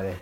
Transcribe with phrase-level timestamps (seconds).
[0.00, 0.20] There.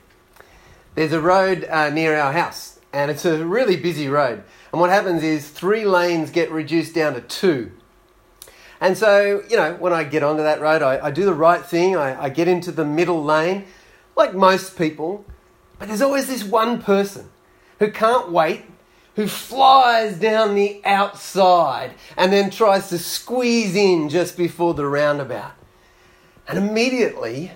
[0.96, 4.43] There's a road uh, near our house, and it's a really busy road.
[4.72, 7.70] And what happens is three lanes get reduced down to two.
[8.80, 11.64] And so, you know, when I get onto that road, I, I do the right
[11.64, 11.96] thing.
[11.96, 13.66] I, I get into the middle lane,
[14.16, 15.25] like most people.
[15.79, 17.30] But there's always this one person
[17.79, 18.64] who can't wait,
[19.16, 25.52] who flies down the outside and then tries to squeeze in just before the roundabout.
[26.48, 27.52] And immediately,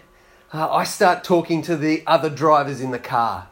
[0.54, 3.48] uh, I start talking to the other drivers in the car.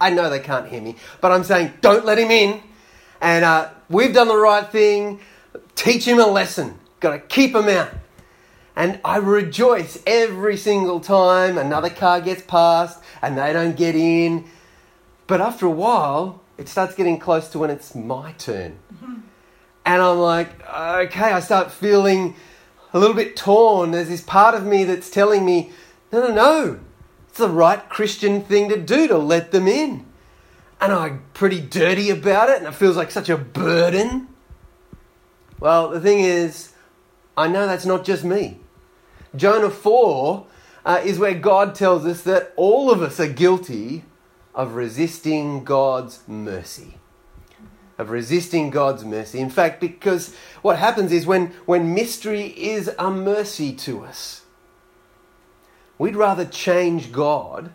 [0.00, 2.62] I know they can't hear me, but I'm saying, don't let him in.
[3.20, 5.20] And uh, we've done the right thing.
[5.74, 6.78] Teach him a lesson.
[7.00, 7.90] Got to keep him out.
[8.74, 14.46] And I rejoice every single time another car gets past and they don't get in.
[15.26, 18.78] But after a while, it starts getting close to when it's my turn.
[19.84, 22.34] And I'm like, okay, I start feeling
[22.92, 23.90] a little bit torn.
[23.90, 25.70] There's this part of me that's telling me,
[26.12, 26.80] no, no, no,
[27.28, 30.06] it's the right Christian thing to do to let them in.
[30.80, 34.28] And I'm pretty dirty about it, and it feels like such a burden.
[35.58, 36.72] Well, the thing is,
[37.36, 38.60] I know that's not just me.
[39.34, 40.46] Jonah 4
[40.84, 44.04] uh, is where God tells us that all of us are guilty
[44.54, 46.98] of resisting God's mercy.
[47.98, 49.40] Of resisting God's mercy.
[49.40, 54.42] In fact, because what happens is when, when mystery is a mercy to us,
[55.98, 57.72] we'd rather change God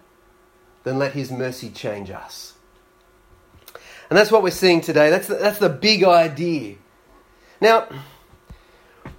[0.83, 2.53] than let His mercy change us.
[4.09, 5.09] And that's what we're seeing today.
[5.09, 6.75] That's the, that's the big idea.
[7.61, 7.87] Now,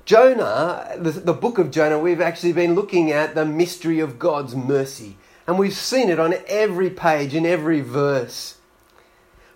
[0.05, 4.55] Jonah, the, the book of Jonah, we've actually been looking at the mystery of God's
[4.55, 5.17] mercy.
[5.47, 8.56] And we've seen it on every page, in every verse.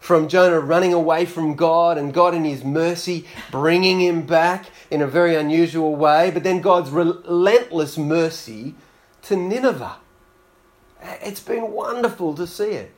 [0.00, 5.02] From Jonah running away from God and God in his mercy bringing him back in
[5.02, 8.74] a very unusual way, but then God's relentless mercy
[9.26, 9.96] to Nineveh.
[11.02, 12.92] It's been wonderful to see it.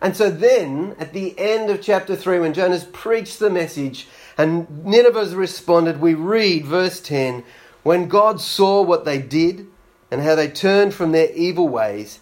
[0.00, 4.84] And so then, at the end of chapter 3, when Jonah's preached the message and
[4.84, 7.44] Nineveh's responded, we read verse 10
[7.84, 9.66] When God saw what they did
[10.10, 12.18] and how they turned from their evil ways,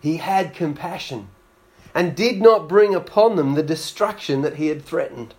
[0.00, 1.28] he had compassion
[1.94, 5.34] and did not bring upon them the destruction that he had threatened.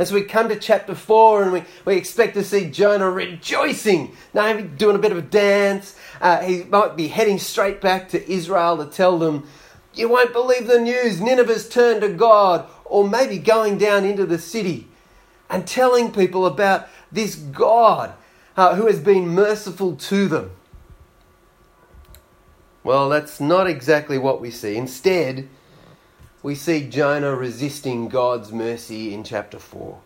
[0.00, 4.58] As we come to chapter 4 and we, we expect to see Jonah rejoicing, now
[4.58, 5.94] doing a bit of a dance.
[6.20, 9.48] Uh, he might be heading straight back to Israel to tell them,
[9.94, 14.38] You won't believe the news, Nineveh's turned to God, or maybe going down into the
[14.38, 14.88] city
[15.48, 18.12] and telling people about this God
[18.56, 20.50] uh, who has been merciful to them.
[22.82, 24.76] Well, that's not exactly what we see.
[24.76, 25.48] Instead,
[26.42, 29.98] we see Jonah resisting God's mercy in chapter 4.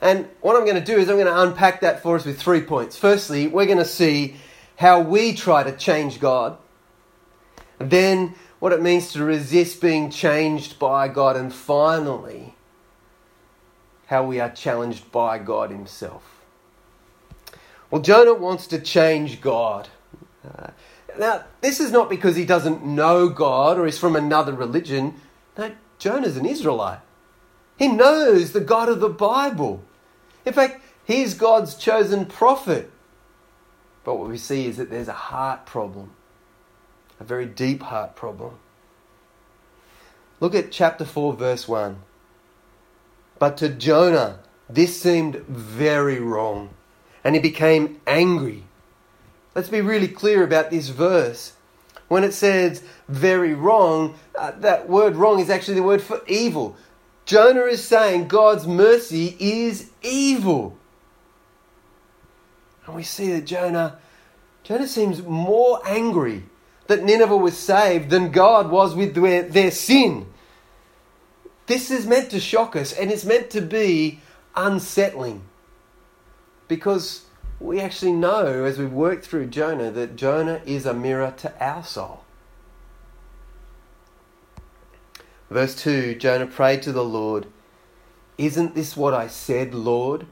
[0.00, 2.40] And what I'm going to do is I'm going to unpack that for us with
[2.40, 2.96] three points.
[2.96, 4.36] Firstly, we're going to see
[4.76, 6.58] how we try to change God.
[7.78, 11.36] Then, what it means to resist being changed by God.
[11.36, 12.54] And finally,
[14.06, 16.22] how we are challenged by God Himself.
[17.90, 19.88] Well, Jonah wants to change God.
[20.44, 20.68] Uh,
[21.18, 25.20] now, this is not because he doesn't know God or is from another religion.
[25.56, 27.00] No, Jonah's an Israelite.
[27.76, 29.84] He knows the God of the Bible.
[30.44, 32.90] In fact, he's God's chosen prophet.
[34.04, 36.12] But what we see is that there's a heart problem,
[37.18, 38.58] a very deep heart problem.
[40.40, 41.96] Look at chapter 4, verse 1.
[43.38, 46.70] But to Jonah, this seemed very wrong,
[47.22, 48.64] and he became angry.
[49.54, 51.52] Let's be really clear about this verse.
[52.08, 56.76] When it says very wrong, uh, that word wrong is actually the word for evil.
[57.24, 60.76] Jonah is saying God's mercy is evil.
[62.86, 63.98] And we see that Jonah,
[64.62, 66.44] Jonah seems more angry
[66.86, 70.26] that Nineveh was saved than God was with their, their sin.
[71.66, 74.20] This is meant to shock us and it's meant to be
[74.54, 75.42] unsettling
[76.68, 77.24] because
[77.58, 81.82] we actually know as we've worked through Jonah that Jonah is a mirror to our
[81.82, 82.24] soul.
[85.50, 87.46] Verse 2 Jonah prayed to the Lord,
[88.36, 90.26] Isn't this what I said, Lord,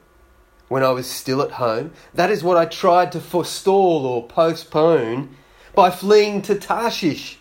[0.73, 1.93] when I was still at home?
[2.15, 5.37] That is what I tried to forestall or postpone
[5.75, 7.39] by fleeing to Tarshish.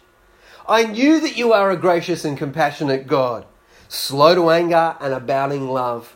[0.68, 3.46] I knew that you are a gracious and compassionate God
[3.88, 6.16] slow to anger and abounding love,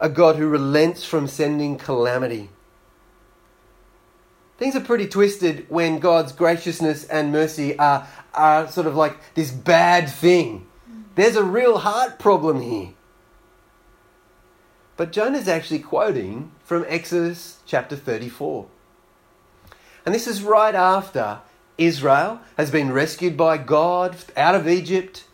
[0.00, 2.48] a God who relents from sending calamity.
[4.56, 9.50] Things are pretty twisted when God's graciousness and mercy are, are sort of like this
[9.50, 10.66] bad thing.
[11.14, 12.90] There's a real heart problem here.
[14.96, 18.66] But Jonah's actually quoting from Exodus chapter 34.
[20.06, 21.40] And this is right after
[21.76, 25.24] Israel has been rescued by God out of Egypt.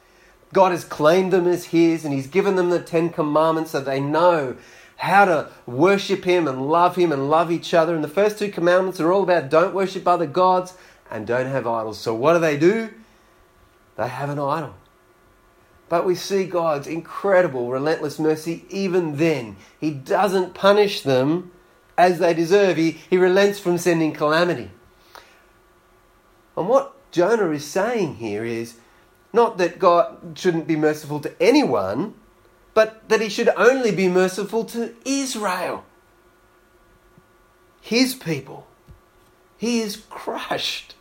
[0.54, 4.00] God has claimed them as His and He's given them the Ten Commandments so they
[4.00, 4.56] know
[4.96, 7.94] how to worship Him and love Him and love each other.
[7.94, 10.72] And the first two commandments are all about don't worship other gods
[11.10, 11.98] and don't have idols.
[11.98, 12.90] So what do they do?
[13.96, 14.74] They have an idol.
[15.90, 19.56] But we see God's incredible, relentless mercy even then.
[19.78, 21.50] He doesn't punish them
[21.98, 24.70] as they deserve, He, he relents from sending calamity.
[26.56, 28.76] And what Jonah is saying here is
[29.32, 32.14] not that God shouldn't be merciful to anyone,
[32.72, 35.84] but that he should only be merciful to Israel,
[37.80, 38.66] his people.
[39.58, 40.94] He is crushed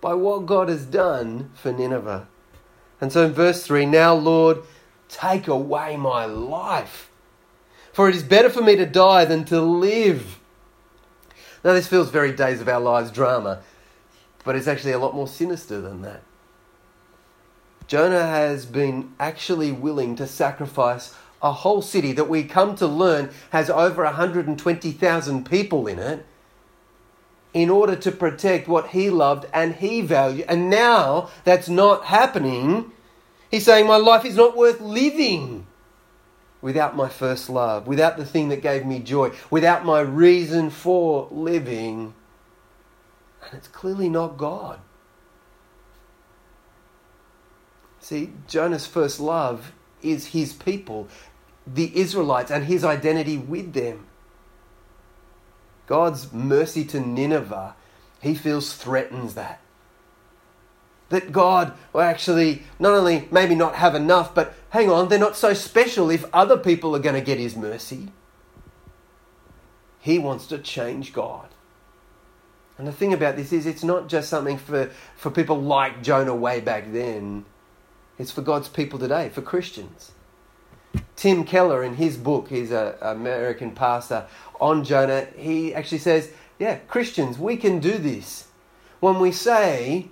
[0.00, 2.26] by what God has done for Nineveh.
[3.02, 4.58] And so in verse 3 Now, Lord,
[5.08, 7.10] take away my life,
[7.92, 10.38] for it is better for me to die than to live.
[11.64, 13.62] Now, this feels very Days of Our Lives drama,
[14.44, 16.22] but it's actually a lot more sinister than that.
[17.88, 21.12] Jonah has been actually willing to sacrifice
[21.42, 26.24] a whole city that we come to learn has over 120,000 people in it
[27.54, 30.46] in order to protect what he loved and he valued.
[30.48, 32.92] And now that's not happening.
[33.50, 35.66] He's saying, My life is not worth living
[36.62, 41.28] without my first love, without the thing that gave me joy, without my reason for
[41.30, 42.14] living.
[43.44, 44.80] And it's clearly not God.
[48.00, 51.08] See, Jonah's first love is his people,
[51.66, 54.06] the Israelites, and his identity with them.
[55.86, 57.74] God's mercy to Nineveh,
[58.20, 59.60] he feels threatens that.
[61.08, 65.36] That God will actually not only maybe not have enough, but hang on, they're not
[65.36, 68.08] so special if other people are going to get his mercy.
[70.00, 71.48] He wants to change God.
[72.78, 76.34] And the thing about this is, it's not just something for, for people like Jonah
[76.34, 77.44] way back then.
[78.18, 80.12] It's for God's people today, for Christians.
[81.16, 84.26] Tim Keller, in his book, he's an American pastor
[84.62, 88.46] on Jonah, he actually says, Yeah, Christians, we can do this.
[89.00, 90.08] When we say,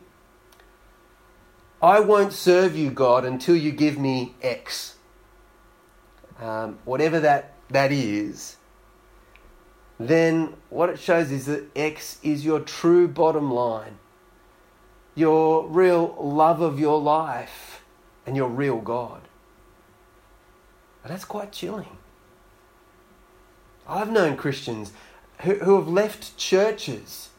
[1.81, 4.97] I won't serve you, God, until you give me X,
[6.41, 8.57] um, whatever that, that is,
[10.01, 13.99] then what it shows is that X is your true bottom line,
[15.15, 17.85] your real love of your life
[18.27, 19.23] and your real God.
[21.05, 21.99] That's quite chilling.
[23.89, 24.93] I've known Christians
[25.41, 27.31] who, who have left churches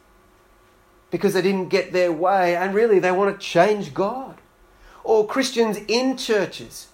[1.10, 4.38] because they didn't get their way and really they want to change God.
[5.04, 6.88] Or Christians in churches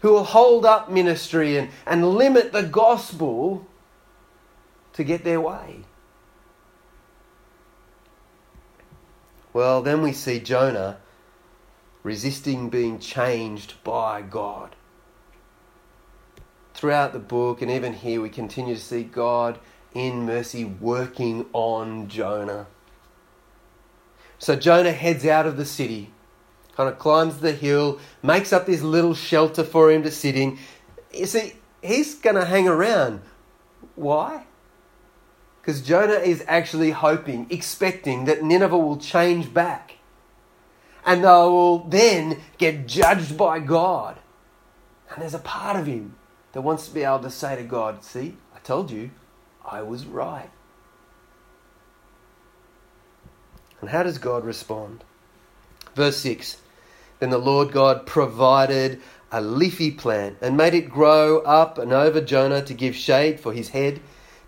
[0.00, 3.66] who will hold up ministry and, and limit the gospel
[4.92, 5.80] to get their way.
[9.52, 10.98] Well, then we see Jonah
[12.02, 14.76] resisting being changed by God.
[16.84, 19.58] Throughout the book, and even here, we continue to see God
[19.94, 22.66] in mercy working on Jonah.
[24.38, 26.10] So Jonah heads out of the city,
[26.76, 30.58] kind of climbs the hill, makes up this little shelter for him to sit in.
[31.10, 33.22] You see, he's going to hang around.
[33.94, 34.44] Why?
[35.62, 39.94] Because Jonah is actually hoping, expecting that Nineveh will change back
[41.06, 44.18] and they will then get judged by God.
[45.10, 46.16] And there's a part of him
[46.54, 49.10] that wants to be able to say to God, See, I told you,
[49.64, 50.50] I was right.
[53.80, 55.04] And how does God respond?
[55.94, 56.56] Verse 6
[57.18, 62.20] Then the Lord God provided a leafy plant and made it grow up and over
[62.20, 64.00] Jonah to give shade for his head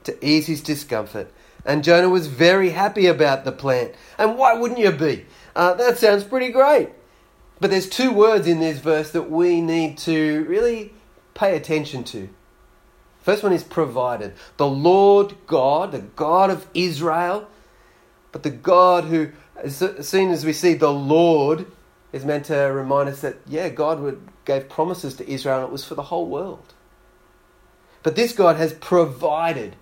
[0.05, 1.33] to ease his discomfort.
[1.65, 3.97] And Jonah was very happy about the plant.
[4.17, 5.27] And why wouldn't you be?
[5.57, 6.91] Uh, that sounds pretty great.
[7.59, 10.93] But there's two words in this verse that we need to really
[11.37, 12.28] pay attention to.
[13.21, 14.35] First one is provided.
[14.57, 17.49] The Lord God, the God of Israel,
[18.33, 19.76] but the God who, as
[20.09, 21.66] soon as we see the Lord,
[22.12, 25.85] is meant to remind us that, yeah, God gave promises to Israel and it was
[25.85, 26.73] for the whole world.
[28.02, 29.75] But this God has provided.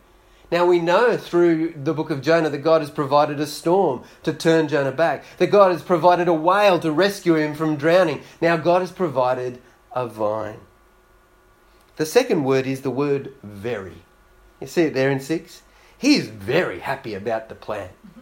[0.50, 4.32] Now we know through the book of Jonah that God has provided a storm to
[4.32, 8.22] turn Jonah back, that God has provided a whale to rescue him from drowning.
[8.40, 9.60] Now God has provided
[9.92, 10.60] a vine.
[11.96, 14.02] The second word is the word very.
[14.60, 15.62] You see it there in 6?
[15.96, 17.90] He is very happy about the plan.
[18.06, 18.20] Mm-hmm.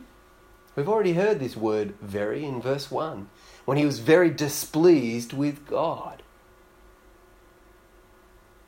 [0.76, 3.29] We've already heard this word very in verse 1
[3.64, 6.23] when he was very displeased with God.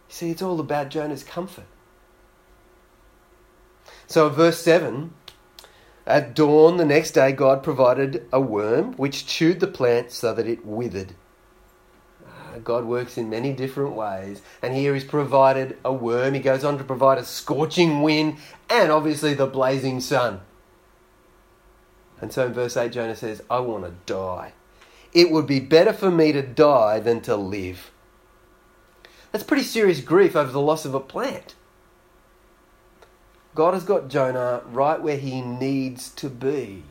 [0.08, 1.64] You see, it's all about Jonah's comfort.
[4.06, 5.12] So, verse 7,
[6.06, 10.46] At dawn the next day, God provided a worm which chewed the plant so that
[10.46, 11.14] it withered.
[12.62, 16.34] God works in many different ways, and here He's provided a worm.
[16.34, 18.36] He goes on to provide a scorching wind
[18.70, 20.40] and obviously the blazing sun.
[22.20, 24.52] And so in verse 8, Jonah says, I want to die.
[25.12, 27.90] It would be better for me to die than to live.
[29.32, 31.54] That's pretty serious grief over the loss of a plant.
[33.54, 36.82] God has got Jonah right where he needs to be.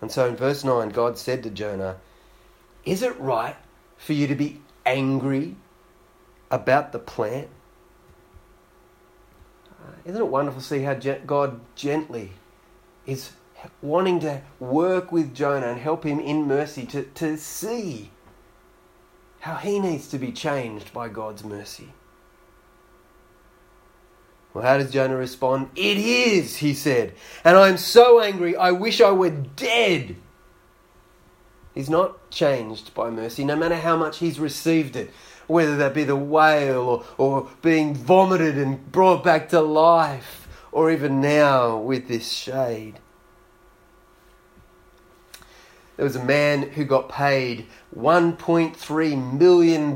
[0.00, 1.96] And so in verse 9, God said to Jonah,
[2.84, 3.56] Is it right
[3.96, 5.56] for you to be angry
[6.50, 7.48] about the plant?
[9.70, 12.32] Uh, isn't it wonderful to see how God gently
[13.06, 13.32] is
[13.82, 18.10] wanting to work with Jonah and help him in mercy to, to see
[19.40, 21.92] how he needs to be changed by God's mercy?
[24.52, 25.70] Well, how does Jonah respond?
[25.76, 30.16] It is, he said, and I am so angry, I wish I were dead.
[31.74, 35.10] He's not changed by mercy, no matter how much he's received it,
[35.46, 40.90] whether that be the whale or, or being vomited and brought back to life, or
[40.90, 42.98] even now with this shade.
[45.96, 49.92] There was a man who got paid $1.3 million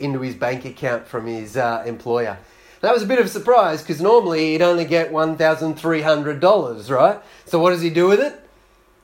[0.00, 2.38] into his bank account from his uh, employer.
[2.80, 7.20] That was a bit of a surprise because normally he'd only get $1,300, right?
[7.44, 8.40] So what does he do with it?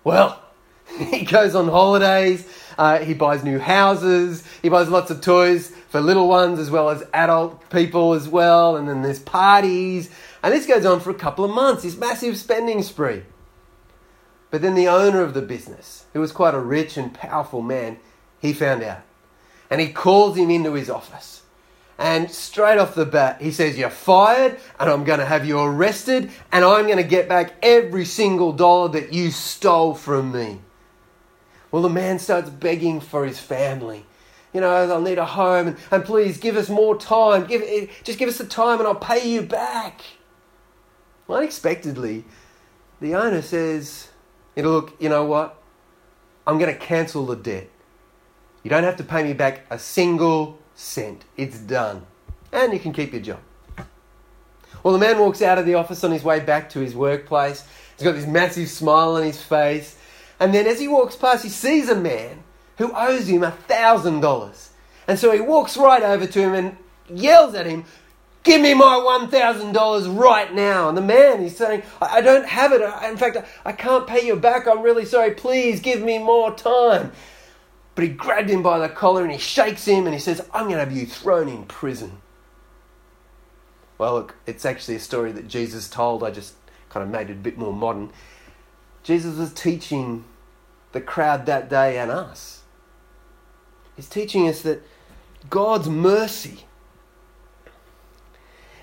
[0.02, 0.42] Well,
[0.98, 2.46] he goes on holidays,
[2.78, 6.90] uh, he buys new houses, he buys lots of toys for little ones as well
[6.90, 10.10] as adult people as well, and then there's parties.
[10.42, 13.22] And this goes on for a couple of months, this massive spending spree.
[14.50, 17.98] But then the owner of the business, who was quite a rich and powerful man,
[18.40, 19.02] he found out.
[19.70, 21.42] And he calls him into his office.
[21.98, 25.58] And straight off the bat, he says, You're fired, and I'm going to have you
[25.58, 30.60] arrested, and I'm going to get back every single dollar that you stole from me.
[31.74, 34.06] Well, the man starts begging for his family.
[34.52, 37.46] You know, they'll need a home, and, and please give us more time.
[37.46, 40.00] Give, eh, just give us the time, and I'll pay you back.
[41.28, 42.26] Unexpectedly,
[43.00, 44.10] the owner says,
[44.54, 45.60] you know, Look, you know what?
[46.46, 47.68] I'm going to cancel the debt.
[48.62, 51.24] You don't have to pay me back a single cent.
[51.36, 52.06] It's done.
[52.52, 53.40] And you can keep your job.
[54.84, 57.66] Well, the man walks out of the office on his way back to his workplace.
[57.96, 59.98] He's got this massive smile on his face.
[60.40, 62.42] And then as he walks past, he sees a man
[62.78, 64.70] who owes him a thousand dollars.
[65.06, 66.76] And so he walks right over to him and
[67.08, 67.84] yells at him,
[68.44, 68.96] Give me my
[69.30, 70.90] $1,000 right now.
[70.90, 72.82] And the man is saying, I don't have it.
[73.08, 74.68] In fact, I can't pay you back.
[74.68, 75.30] I'm really sorry.
[75.30, 77.12] Please give me more time.
[77.94, 80.64] But he grabbed him by the collar and he shakes him and he says, I'm
[80.64, 82.20] going to have you thrown in prison.
[83.96, 86.22] Well, look, it's actually a story that Jesus told.
[86.22, 86.54] I just
[86.90, 88.12] kind of made it a bit more modern.
[89.04, 90.24] Jesus was teaching
[90.92, 92.62] the crowd that day and us.
[93.94, 94.82] He's teaching us that
[95.48, 96.64] God's mercy,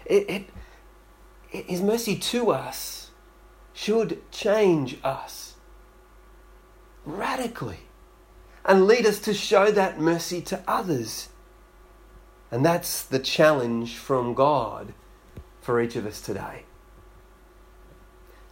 [0.05, 3.09] it, it, His mercy to us,
[3.73, 5.55] should change us
[7.03, 7.79] radically
[8.63, 11.29] and lead us to show that mercy to others.
[12.51, 14.93] And that's the challenge from God
[15.61, 16.65] for each of us today.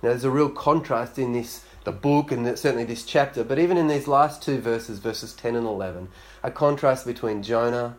[0.01, 3.77] Now, there's a real contrast in this, the book, and certainly this chapter, but even
[3.77, 6.07] in these last two verses, verses 10 and 11,
[6.43, 7.97] a contrast between Jonah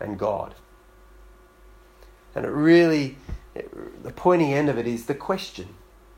[0.00, 0.54] and God.
[2.34, 3.16] And it really,
[3.54, 5.74] it, the pointy end of it is the question.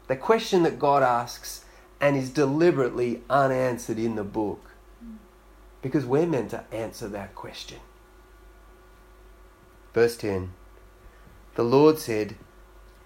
[0.07, 1.65] The question that God asks
[2.00, 4.71] and is deliberately unanswered in the book.
[5.83, 7.79] Because we're meant to answer that question.
[9.93, 10.53] Verse 10
[11.55, 12.37] The Lord said,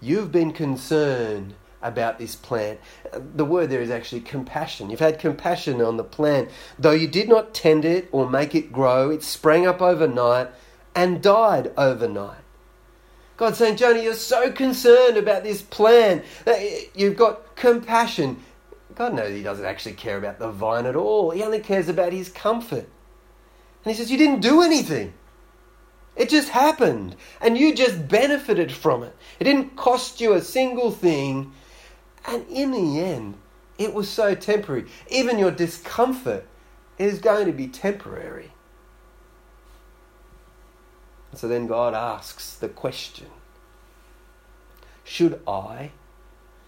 [0.01, 1.55] You've been concerned
[1.87, 2.79] about this plant.
[3.13, 4.89] The word there is actually compassion.
[4.89, 6.49] You've had compassion on the plant.
[6.79, 10.49] Though you did not tend it or make it grow, it sprang up overnight
[10.95, 12.39] and died overnight.
[13.37, 16.61] God's saying, Jonah, you're so concerned about this plant that
[16.95, 18.41] you've got compassion.
[18.95, 21.31] God knows He doesn't actually care about the vine at all.
[21.31, 22.87] He only cares about His comfort.
[23.83, 25.13] And He says, You didn't do anything.
[26.15, 27.17] It just happened.
[27.41, 29.15] And you just benefited from it.
[29.39, 31.51] It didn't cost you a single thing.
[32.27, 33.35] And in the end,
[33.77, 34.85] it was so temporary.
[35.09, 36.47] Even your discomfort
[36.97, 38.51] is going to be temporary.
[41.33, 43.27] So then God asks the question
[45.03, 45.91] Should I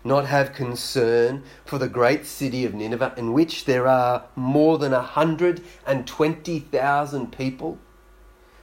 [0.04, 4.92] not have concern for the great city of Nineveh, in which there are more than
[4.92, 7.78] 120,000 people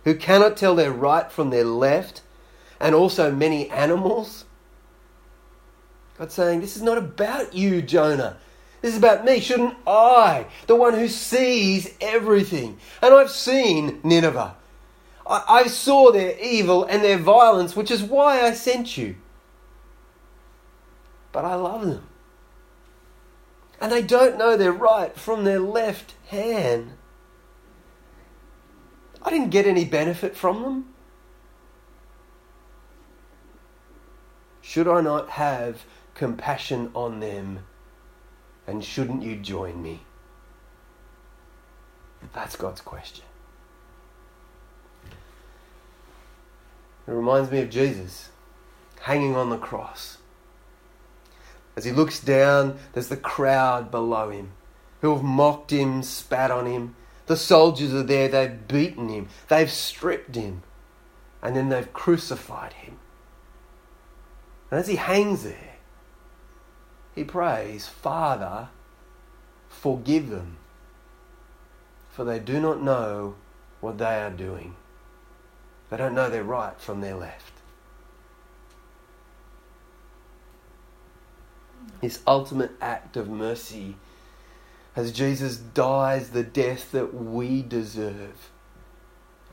[0.05, 2.23] who cannot tell their right from their left,
[2.79, 4.45] and also many animals?
[6.19, 8.37] God's saying, This is not about you, Jonah.
[8.81, 9.41] This is about me.
[9.41, 12.79] Shouldn't I, the one who sees everything?
[13.03, 14.57] And I've seen Nineveh.
[15.27, 19.17] I, I saw their evil and their violence, which is why I sent you.
[21.33, 22.07] But I love them.
[23.81, 26.93] And they don't know their right from their left hand.
[29.23, 30.85] I didn't get any benefit from them.
[34.61, 37.61] Should I not have compassion on them?
[38.67, 40.01] And shouldn't you join me?
[42.33, 43.25] That's God's question.
[47.07, 48.31] It reminds me of Jesus
[49.03, 50.17] hanging on the cross.
[51.77, 54.53] As he looks down, there's the crowd below him
[55.01, 56.97] who have mocked him, spat on him.
[57.27, 60.63] The soldiers are there, they've beaten him, they've stripped him,
[61.43, 62.99] and then they've crucified him.
[64.71, 65.74] And as he hangs there,
[67.15, 68.69] he prays, Father,
[69.69, 70.57] forgive them,
[72.11, 73.37] for they do not know
[73.81, 74.75] what they are doing.
[75.91, 77.53] They don't know their right from their left.
[82.01, 83.97] His ultimate act of mercy
[84.97, 88.51] as Jesus dies the death that we deserve.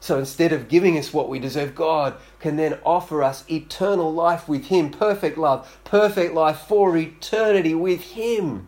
[0.02, 4.50] So instead of giving us what we deserve, God can then offer us eternal life
[4.50, 8.68] with Him, perfect love, perfect life for eternity with Him.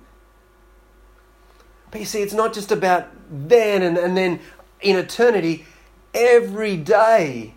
[1.89, 4.41] But you see, it's not just about then and, and then
[4.79, 5.65] in eternity.
[6.13, 7.55] Every day,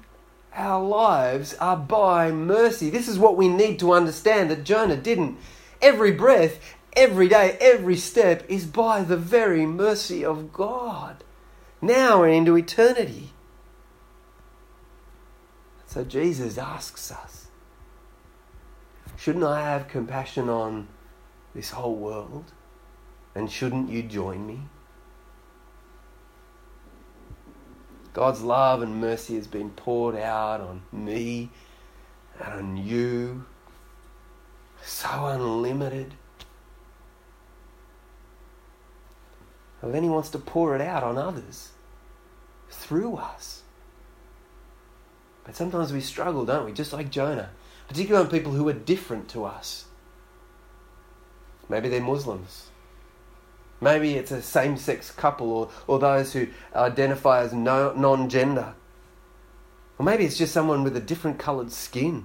[0.54, 2.88] our lives are by mercy.
[2.88, 5.36] This is what we need to understand that Jonah didn't.
[5.82, 6.58] Every breath,
[6.94, 11.22] every day, every step is by the very mercy of God,
[11.82, 13.32] now and into eternity.
[15.96, 17.46] So Jesus asks us
[19.16, 20.88] Shouldn't I have compassion on
[21.54, 22.52] this whole world?
[23.34, 24.60] And shouldn't you join me?
[28.12, 31.48] God's love and mercy has been poured out on me
[32.40, 33.46] and on you.
[34.84, 36.12] So unlimited.
[39.80, 41.70] And then He wants to pour it out on others
[42.68, 43.62] through us.
[45.46, 46.72] But sometimes we struggle, don't we?
[46.72, 47.50] Just like Jonah,
[47.86, 49.84] particularly on people who are different to us.
[51.68, 52.66] Maybe they're Muslims.
[53.80, 58.74] Maybe it's a same sex couple or, or those who identify as no, non gender.
[59.98, 62.24] Or maybe it's just someone with a different coloured skin.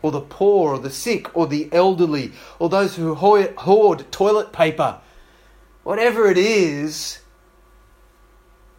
[0.00, 5.00] Or the poor, or the sick, or the elderly, or those who hoard toilet paper.
[5.82, 7.20] Whatever it is,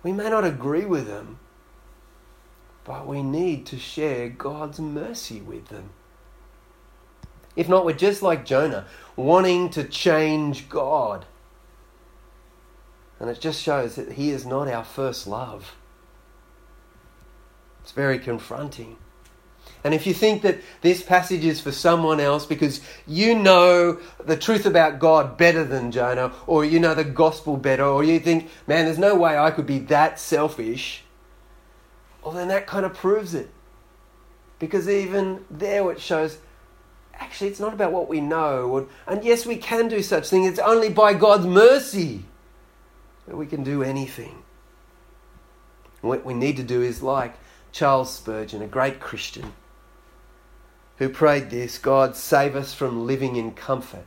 [0.03, 1.39] we may not agree with them,
[2.85, 5.91] but we need to share God's mercy with them.
[7.55, 11.25] If not, we're just like Jonah, wanting to change God.
[13.19, 15.75] And it just shows that He is not our first love.
[17.81, 18.97] It's very confronting.
[19.83, 24.37] And if you think that this passage is for someone else because you know the
[24.37, 28.49] truth about God better than Jonah, or you know the gospel better, or you think,
[28.65, 31.03] man, there's no way I could be that selfish,
[32.23, 33.49] well, then that kind of proves it.
[34.59, 36.38] Because even there, it shows
[37.15, 38.88] actually it's not about what we know.
[39.07, 42.23] And yes, we can do such things, it's only by God's mercy
[43.27, 44.43] that we can do anything.
[46.01, 47.36] What we need to do is like
[47.71, 49.53] Charles Spurgeon, a great Christian,
[50.97, 54.05] who prayed this God, save us from living in comfort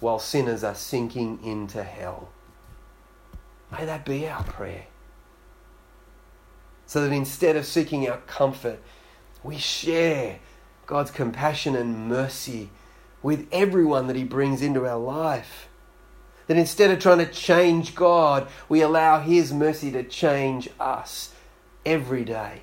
[0.00, 2.30] while sinners are sinking into hell.
[3.70, 4.86] May that be our prayer.
[6.92, 8.78] So that instead of seeking our comfort,
[9.42, 10.40] we share
[10.84, 12.68] God's compassion and mercy
[13.22, 15.70] with everyone that He brings into our life.
[16.48, 21.32] That instead of trying to change God, we allow His mercy to change us
[21.86, 22.60] every day.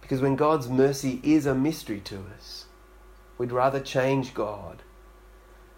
[0.00, 2.64] Because when God's mercy is a mystery to us,
[3.36, 4.82] we'd rather change God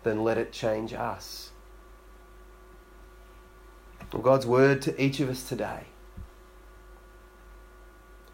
[0.04, 1.52] than let it change us.
[4.12, 5.85] Well, God's word to each of us today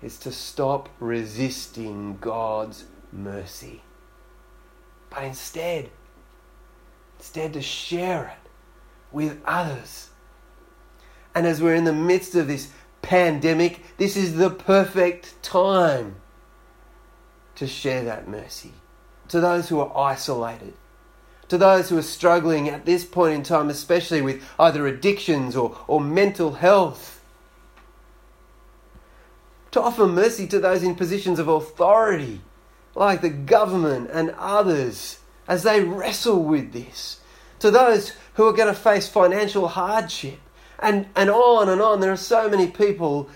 [0.03, 3.83] is to stop resisting God's mercy
[5.11, 5.91] but instead,
[7.19, 8.51] instead to share it
[9.11, 10.11] with others.
[11.35, 12.71] And as we're in the midst of this
[13.03, 16.17] pandemic, this is the perfect time
[17.55, 18.73] to share that mercy
[19.29, 20.75] to those who are isolated,
[21.49, 25.79] to those who are struggling at this point in time, especially with either addictions or,
[25.87, 27.23] or mental health.
[29.73, 32.41] To offer mercy to those in positions of authority
[32.95, 37.21] like the government and others as they wrestle with this.
[37.61, 40.39] To those who are going to face financial hardship
[40.79, 42.01] and, and on and on.
[42.01, 43.29] There are so many people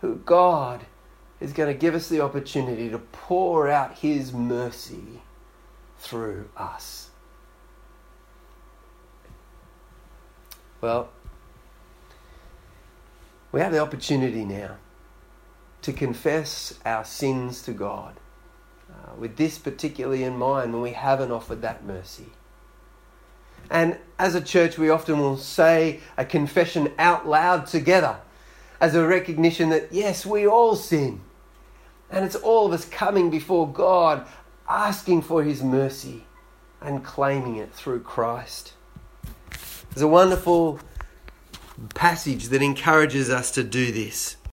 [0.00, 0.84] who God
[1.40, 5.22] is going to give us the opportunity to pour out His mercy
[5.98, 7.10] through us.
[10.84, 11.08] Well,
[13.52, 14.76] we have the opportunity now
[15.80, 18.20] to confess our sins to God,
[18.90, 22.26] uh, with this particularly in mind when we haven't offered that mercy.
[23.70, 28.18] And as a church, we often will say a confession out loud together
[28.78, 31.22] as a recognition that, yes, we all sin.
[32.10, 34.26] And it's all of us coming before God,
[34.68, 36.26] asking for His mercy
[36.82, 38.74] and claiming it through Christ.
[39.94, 40.80] There's a wonderful
[41.94, 44.36] passage that encourages us to do this.